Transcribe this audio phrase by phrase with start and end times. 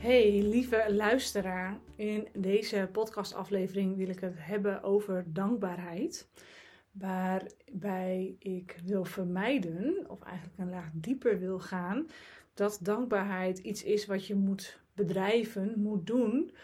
[0.00, 6.28] Hey lieve luisteraar, in deze podcastaflevering wil ik het hebben over dankbaarheid.
[6.90, 12.06] Waarbij ik wil vermijden, of eigenlijk een laag dieper wil gaan,
[12.54, 16.54] dat dankbaarheid iets is wat je moet bedrijven, moet doen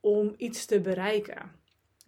[0.00, 1.50] om iets te bereiken.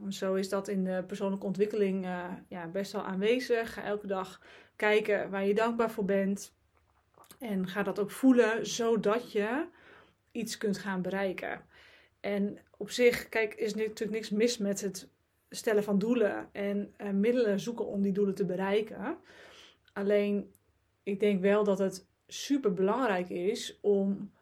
[0.09, 3.73] Zo is dat in de persoonlijke ontwikkeling uh, ja, best wel aanwezig.
[3.73, 4.41] Ga elke dag
[4.77, 6.55] kijken waar je dankbaar voor bent.
[7.38, 9.66] En ga dat ook voelen, zodat je
[10.32, 11.64] iets kunt gaan bereiken.
[12.20, 15.09] En op zich, kijk, is natuurlijk niks mis met het
[15.50, 19.16] stellen van doelen en uh, middelen zoeken om die doelen te bereiken.
[19.92, 20.52] Alleen,
[21.02, 24.32] ik denk wel dat het super belangrijk is om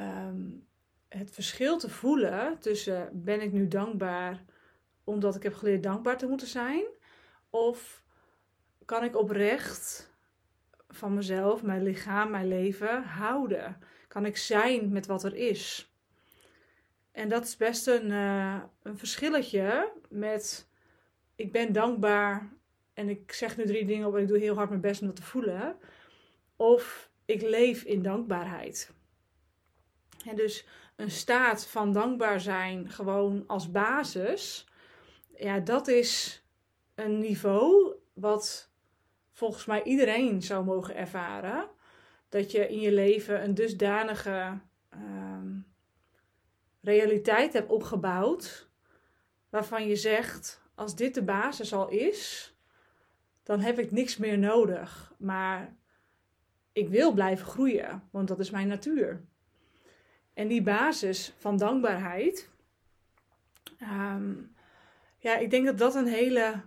[0.00, 0.66] um,
[1.08, 4.44] het verschil te voelen tussen ben ik nu dankbaar
[5.04, 6.84] omdat ik heb geleerd dankbaar te moeten zijn,
[7.50, 8.02] of
[8.84, 10.12] kan ik oprecht
[10.88, 13.78] van mezelf, mijn lichaam, mijn leven houden?
[14.18, 15.92] Kan ik zijn met wat er is?
[17.12, 20.68] En dat is best een, uh, een verschilletje met
[21.34, 22.52] ik ben dankbaar
[22.94, 25.06] en ik zeg nu drie dingen op en ik doe heel hard mijn best om
[25.06, 25.76] dat te voelen.
[26.56, 28.92] Of ik leef in dankbaarheid.
[30.26, 30.66] En dus
[30.96, 34.68] een staat van dankbaar zijn gewoon als basis.
[35.36, 36.42] Ja, dat is
[36.94, 38.70] een niveau wat
[39.32, 41.76] volgens mij iedereen zou mogen ervaren.
[42.28, 44.58] Dat je in je leven een dusdanige
[44.94, 45.66] um,
[46.80, 48.68] realiteit hebt opgebouwd.
[49.48, 52.54] Waarvan je zegt: als dit de basis al is,
[53.42, 55.14] dan heb ik niks meer nodig.
[55.18, 55.76] Maar
[56.72, 59.24] ik wil blijven groeien, want dat is mijn natuur.
[60.34, 62.48] En die basis van dankbaarheid,
[63.82, 64.54] um,
[65.18, 66.60] ja, ik denk dat dat een hele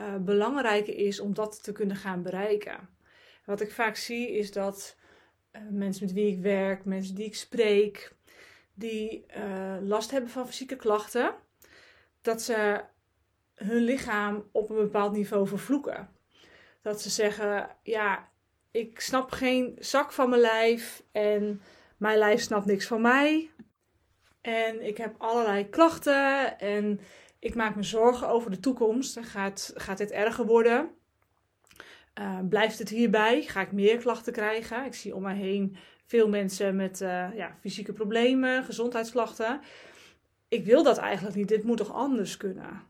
[0.00, 2.88] uh, belangrijke is om dat te kunnen gaan bereiken.
[3.46, 4.96] Wat ik vaak zie is dat
[5.52, 8.14] uh, mensen met wie ik werk, mensen die ik spreek,
[8.74, 11.34] die uh, last hebben van fysieke klachten,
[12.22, 12.84] dat ze
[13.54, 16.08] hun lichaam op een bepaald niveau vervloeken.
[16.82, 18.28] Dat ze zeggen: Ja,
[18.70, 21.62] ik snap geen zak van mijn lijf en
[21.96, 23.50] mijn lijf snapt niks van mij.
[24.40, 27.00] En ik heb allerlei klachten en
[27.38, 29.18] ik maak me zorgen over de toekomst.
[29.20, 30.90] Gaat, gaat dit erger worden?
[32.20, 33.42] Uh, blijft het hierbij?
[33.42, 34.84] Ga ik meer klachten krijgen?
[34.84, 39.60] Ik zie om mij heen veel mensen met uh, ja, fysieke problemen, gezondheidsklachten.
[40.48, 41.48] Ik wil dat eigenlijk niet.
[41.48, 42.82] Dit moet toch anders kunnen?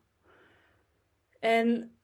[1.40, 1.96] En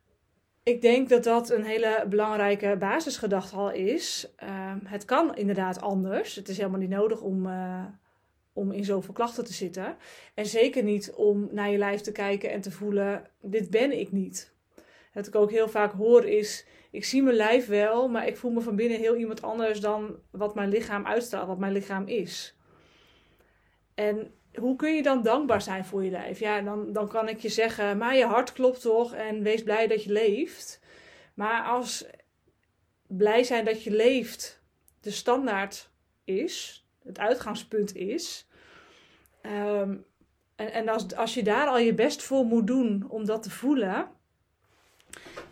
[0.62, 4.32] ik denk dat dat een hele belangrijke basisgedachte al is.
[4.42, 6.34] Uh, het kan inderdaad anders.
[6.34, 7.84] Het is helemaal niet nodig om, uh,
[8.52, 9.96] om in zoveel klachten te zitten.
[10.34, 14.12] En zeker niet om naar je lijf te kijken en te voelen: dit ben ik
[14.12, 14.54] niet.
[15.12, 18.50] Wat ik ook heel vaak hoor is: ik zie mijn lijf wel, maar ik voel
[18.50, 22.56] me van binnen heel iemand anders dan wat mijn lichaam uitstraalt, wat mijn lichaam is.
[23.94, 26.38] En hoe kun je dan dankbaar zijn voor je lijf?
[26.38, 29.86] Ja, dan, dan kan ik je zeggen, maar je hart klopt toch en wees blij
[29.86, 30.80] dat je leeft.
[31.34, 32.06] Maar als
[33.06, 34.62] blij zijn dat je leeft
[35.00, 35.90] de standaard
[36.24, 38.48] is, het uitgangspunt is,
[39.42, 40.04] um,
[40.56, 43.50] en, en als, als je daar al je best voor moet doen om dat te
[43.50, 44.10] voelen,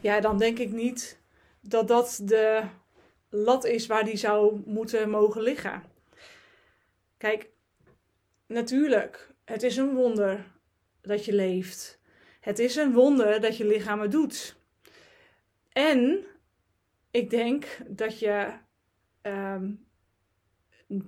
[0.01, 1.20] ja, dan denk ik niet
[1.61, 2.63] dat dat de
[3.29, 5.83] lat is waar die zou moeten mogen liggen.
[7.17, 7.51] Kijk,
[8.47, 10.53] natuurlijk, het is een wonder
[11.01, 12.01] dat je leeft.
[12.41, 14.57] Het is een wonder dat je lichaam het doet.
[15.73, 16.27] En
[17.11, 18.53] ik denk dat je
[19.23, 19.87] um,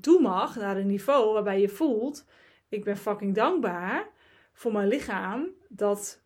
[0.00, 2.24] toe mag naar een niveau waarbij je voelt:
[2.68, 4.10] ik ben fucking dankbaar
[4.52, 6.21] voor mijn lichaam dat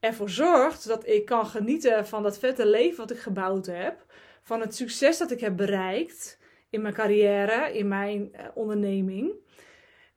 [0.00, 4.04] ervoor zorgt dat ik kan genieten van dat vette leven wat ik gebouwd heb,
[4.42, 6.38] van het succes dat ik heb bereikt
[6.70, 9.32] in mijn carrière, in mijn uh, onderneming.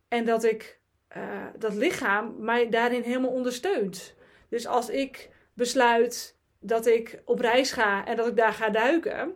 [0.08, 0.80] En dat ik
[1.18, 4.16] uh, dat lichaam mij daarin helemaal ondersteunt.
[4.50, 9.34] Dus als ik besluit dat ik op reis ga en dat ik daar ga duiken,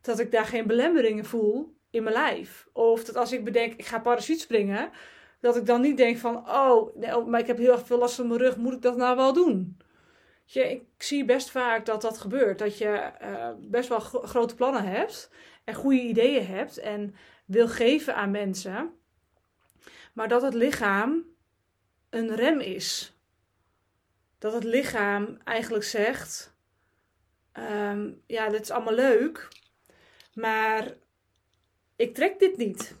[0.00, 2.68] dat ik daar geen belemmeringen voel in mijn lijf.
[2.72, 4.90] Of dat als ik bedenk, ik ga parachute springen,
[5.40, 8.14] dat ik dan niet denk van, oh, oh, maar ik heb heel erg veel last
[8.14, 9.78] van mijn rug, moet ik dat nou wel doen?
[10.44, 12.58] Je, ik zie best vaak dat dat gebeurt.
[12.58, 15.30] Dat je uh, best wel grote plannen hebt
[15.64, 17.14] en goede ideeën hebt en
[17.44, 18.92] wil geven aan mensen.
[20.12, 21.24] Maar dat het lichaam
[22.10, 23.14] een rem is.
[24.38, 26.54] Dat het lichaam eigenlijk zegt:
[27.52, 29.48] um, Ja, dit is allemaal leuk,
[30.34, 30.94] maar
[31.96, 32.94] ik trek dit niet.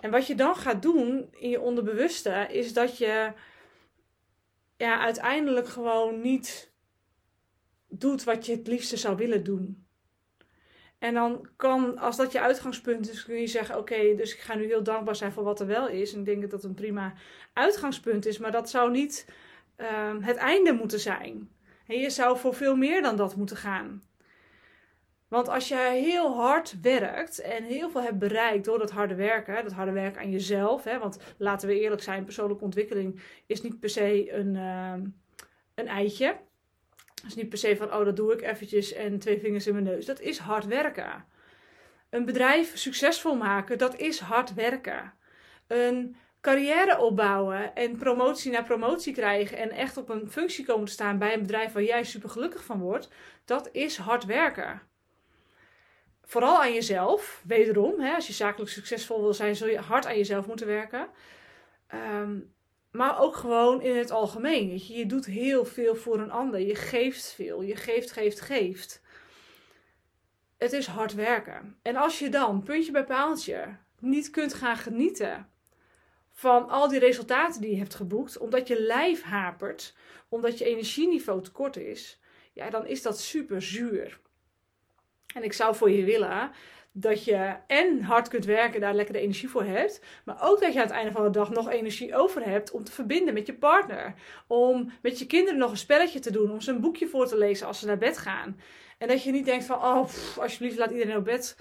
[0.00, 3.32] En wat je dan gaat doen in je onderbewuste is dat je
[4.76, 6.72] ja, uiteindelijk gewoon niet
[7.88, 9.86] doet wat je het liefste zou willen doen.
[10.98, 14.54] En dan kan, als dat je uitgangspunt is, kun je zeggen: Oké, dus ik ga
[14.54, 16.12] nu heel dankbaar zijn voor wat er wel is.
[16.12, 17.14] En ik denk dat dat een prima
[17.52, 19.26] uitgangspunt is, maar dat zou niet
[19.76, 21.50] ehm, het einde moeten zijn.
[21.86, 24.02] En je zou voor veel meer dan dat moeten gaan.
[25.28, 29.64] Want als je heel hard werkt en heel veel hebt bereikt door dat harde werken,
[29.64, 33.80] dat harde werken aan jezelf, hè, want laten we eerlijk zijn, persoonlijke ontwikkeling is niet
[33.80, 34.92] per se een, uh,
[35.74, 36.26] een eitje.
[37.14, 39.72] Het is niet per se van, oh dat doe ik eventjes en twee vingers in
[39.72, 40.06] mijn neus.
[40.06, 41.24] Dat is hard werken.
[42.10, 45.12] Een bedrijf succesvol maken, dat is hard werken.
[45.66, 50.92] Een carrière opbouwen en promotie na promotie krijgen en echt op een functie komen te
[50.92, 53.08] staan bij een bedrijf waar jij super gelukkig van wordt,
[53.44, 54.87] dat is hard werken
[56.28, 58.00] vooral aan jezelf, wederom.
[58.00, 61.08] Hè, als je zakelijk succesvol wil zijn, zul je hard aan jezelf moeten werken.
[61.86, 62.38] Ehm,
[62.90, 64.68] maar ook gewoon in het algemeen.
[64.68, 64.96] je.
[64.96, 66.60] je doet heel veel voor een ander.
[66.60, 67.62] Je geeft veel.
[67.62, 69.02] Je geeft, geeft, geeft.
[70.56, 71.78] Het is hard werken.
[71.82, 75.48] En als je dan, puntje bij paaltje, niet kunt gaan genieten
[76.30, 79.94] van al die resultaten die je hebt geboekt, omdat je lijf hapert,
[80.28, 82.20] omdat je energieniveau tekort is,
[82.52, 84.20] ja, dan is dat super zuur.
[85.34, 86.50] En ik zou voor je willen
[86.92, 90.00] dat je en hard kunt werken, daar lekker de energie voor hebt.
[90.24, 92.84] Maar ook dat je aan het einde van de dag nog energie over hebt om
[92.84, 94.14] te verbinden met je partner.
[94.46, 96.50] Om met je kinderen nog een spelletje te doen.
[96.50, 98.60] Om ze een boekje voor te lezen als ze naar bed gaan.
[98.98, 100.08] En dat je niet denkt van, oh,
[100.38, 101.56] alsjeblieft laat iedereen op bed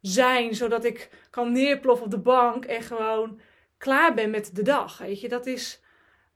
[0.00, 0.54] zijn.
[0.54, 3.40] Zodat ik kan neerploffen op de bank en gewoon
[3.78, 4.98] klaar ben met de dag.
[4.98, 5.80] Weet je, dat is,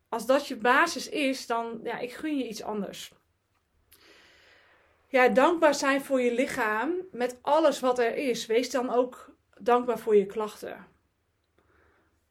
[0.08, 3.12] als dat je basis is, dan, ja, ik gun je iets anders
[5.16, 8.46] ja, dankbaar zijn voor je lichaam met alles wat er is.
[8.46, 10.86] Wees dan ook dankbaar voor je klachten.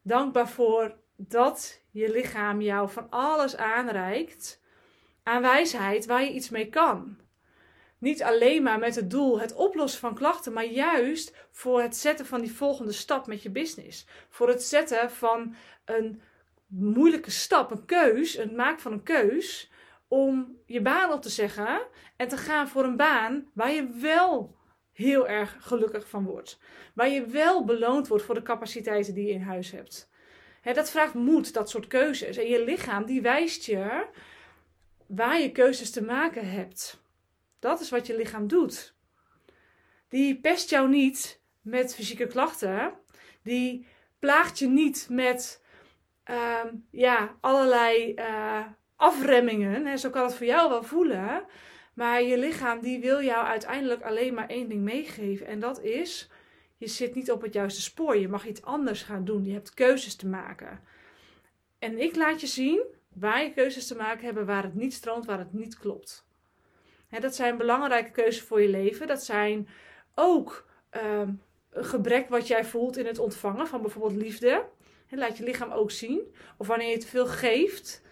[0.02, 4.60] Dankbaar voor dat je lichaam jou van alles aanreikt
[5.22, 7.18] aan wijsheid waar je iets mee kan.
[7.98, 12.26] Niet alleen maar met het doel het oplossen van klachten, maar juist voor het zetten
[12.26, 14.06] van die volgende stap met je business.
[14.28, 15.54] Voor het zetten van
[15.84, 16.22] een
[16.66, 19.70] moeilijke stap, een keus, het maken van een keus
[20.08, 21.86] om je baan op te zeggen
[22.16, 24.56] en te gaan voor een baan waar je wel
[24.92, 26.58] heel erg gelukkig van wordt.
[26.94, 30.10] Waar je wel beloond wordt voor de capaciteiten die je in huis hebt.
[30.62, 32.36] dat vraagt moed, dat soort keuzes.
[32.36, 34.06] En je lichaam die wijst je
[35.06, 37.02] waar je keuzes te maken hebt.
[37.58, 38.94] Dat is wat je lichaam doet.
[40.08, 42.92] Die pest jou niet met fysieke klachten.
[43.42, 43.86] Die
[44.18, 45.64] plaagt je niet met
[46.30, 49.86] uh, ja, allerlei uh, afremmingen.
[49.86, 51.44] En zo kan het voor jou wel voelen.
[51.94, 55.46] Maar je lichaam die wil jou uiteindelijk alleen maar één ding meegeven.
[55.46, 56.30] En dat is,
[56.76, 58.16] je zit niet op het juiste spoor.
[58.16, 59.44] Je mag iets anders gaan doen.
[59.44, 60.80] Je hebt keuzes te maken.
[61.78, 62.82] En ik laat je zien
[63.14, 66.24] waar je keuzes te maken hebt, waar het niet stroomt, waar het niet klopt.
[67.20, 69.06] dat zijn belangrijke keuzes voor je leven.
[69.06, 69.68] Dat zijn
[70.14, 71.30] ook ehm,
[71.70, 74.64] een gebrek wat jij voelt in het ontvangen van bijvoorbeeld liefde.
[75.08, 76.34] laat je lichaam ook zien.
[76.56, 78.02] Of wanneer je te veel geeft,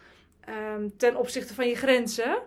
[0.47, 2.43] Ehm, ten opzichte van je grenzen,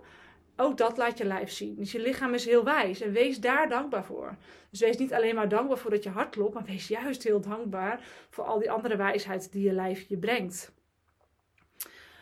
[0.55, 1.75] ook dat laat je lijf zien.
[1.75, 4.35] Dus je lichaam is heel wijs en wees daar dankbaar voor.
[4.69, 7.41] Dus wees niet alleen maar dankbaar voor dat je hart klopt, maar wees juist heel
[7.41, 10.71] dankbaar voor al die andere wijsheid die je lijf je brengt.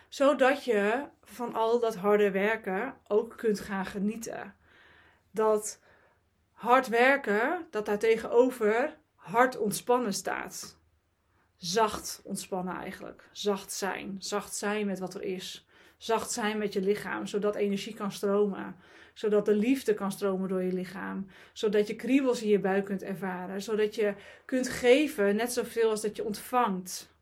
[0.09, 4.55] Zodat je van al dat harde werken ook kunt gaan genieten.
[5.31, 5.79] Dat
[6.51, 10.77] hard werken, dat daar tegenover hard ontspannen staat
[11.57, 13.29] zacht ontspannen eigenlijk.
[13.31, 14.15] Zacht zijn.
[14.19, 15.64] Zacht zijn met wat er is.
[15.97, 18.75] Zacht zijn met je lichaam, zodat energie kan stromen.
[19.13, 21.27] Zodat de liefde kan stromen door je lichaam.
[21.53, 23.61] Zodat je kriebels in je buik kunt ervaren.
[23.61, 24.13] Zodat je
[24.45, 27.13] kunt geven net zoveel als dat je ontvangt.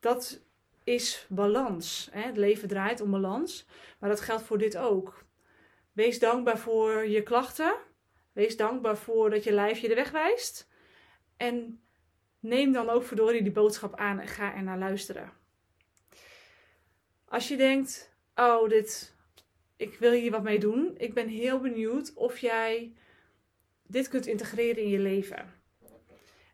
[0.00, 0.40] Dat
[0.84, 2.08] is balans.
[2.12, 2.20] Hè?
[2.20, 3.66] Het leven draait om balans.
[3.98, 5.24] Maar dat geldt voor dit ook.
[5.92, 7.74] Wees dankbaar voor je klachten.
[8.32, 10.68] Wees dankbaar voor dat je lijf je de weg wijst.
[11.36, 11.80] En
[12.40, 15.32] neem dan ook verdorie die boodschap aan en ga er naar luisteren.
[17.34, 19.14] Als je denkt, oh, dit,
[19.76, 20.94] ik wil hier wat mee doen.
[20.96, 22.94] Ik ben heel benieuwd of jij
[23.82, 25.52] dit kunt integreren in je leven.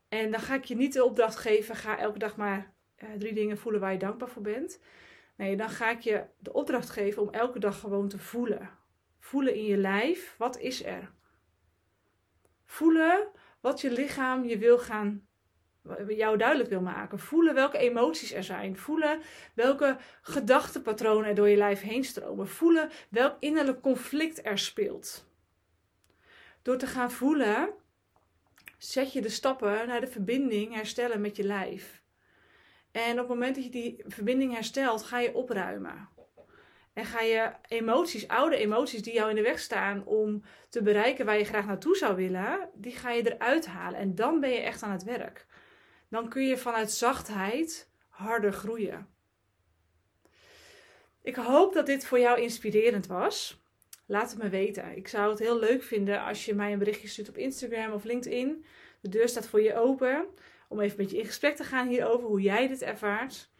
[0.08, 3.32] En dan ga ik je niet de opdracht geven, ga elke dag maar uh, drie
[3.32, 4.80] dingen voelen waar je dankbaar voor bent.
[5.36, 8.70] Nee, dan ga ik je de opdracht geven om elke dag gewoon te voelen.
[9.18, 11.12] Voelen in je lijf, wat is er?
[12.64, 13.28] Voelen
[13.60, 15.28] wat je lichaam je wil gaan
[16.08, 17.18] jou duidelijk wil maken.
[17.18, 18.76] Voelen welke emoties er zijn.
[18.76, 19.20] Voelen
[19.54, 22.48] welke gedachtenpatronen er door je lijf heen stromen.
[22.48, 25.28] Voelen welk innerlijk conflict er speelt.
[26.62, 27.70] Door te gaan voelen,
[28.78, 32.02] zet je de stappen naar de verbinding herstellen met je lijf.
[32.92, 36.08] En op het moment dat je die verbinding herstelt, ga je opruimen.
[36.92, 41.26] En ga je emoties, oude emoties die jou in de weg staan om te bereiken
[41.26, 43.98] waar je graag naartoe zou willen, die ga je eruit halen.
[43.98, 45.46] En dan ben je echt aan het werk.
[46.10, 49.08] Dan kun je vanuit zachtheid harder groeien.
[51.22, 53.62] Ik hoop dat dit voor jou inspirerend was.
[54.06, 54.96] Laat het me weten.
[54.96, 58.04] Ik zou het heel leuk vinden als je mij een berichtje stuurt op Instagram of
[58.04, 58.64] LinkedIn.
[59.00, 60.26] De deur staat voor je open
[60.68, 63.50] om even met je in gesprek te gaan hierover hoe jij dit ervaart.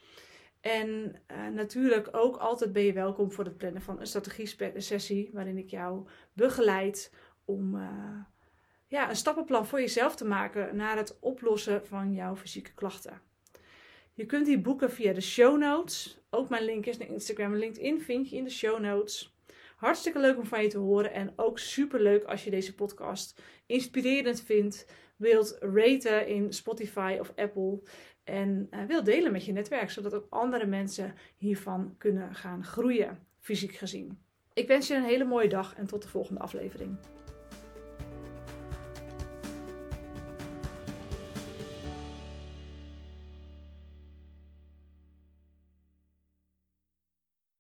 [0.61, 5.59] En uh, natuurlijk ook altijd ben je welkom voor het plannen van een strategie-sessie waarin
[5.59, 7.13] ik jou begeleid
[7.45, 8.21] om uh,
[8.91, 13.21] ja, een stappenplan voor jezelf te maken naar het oplossen van jouw fysieke klachten.
[14.15, 16.21] Je kunt die boeken via de show notes.
[16.31, 19.37] Ook mijn linkjes naar Instagram en LinkedIn vind je in de show notes.
[19.77, 23.43] Hartstikke leuk om van je te horen en ook super leuk als je deze podcast
[23.67, 27.81] inspirerend vindt, wilt raten in Spotify of Apple
[28.25, 33.27] en uh, wil delen met je netwerk, zodat ook andere mensen hiervan kunnen gaan groeien,
[33.39, 34.19] fysiek gezien.
[34.53, 36.99] Ik wens je een hele mooie dag en tot de volgende aflevering.